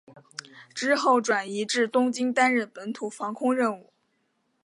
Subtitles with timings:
[0.73, 3.93] 之后转移至东京担任本土防空任务。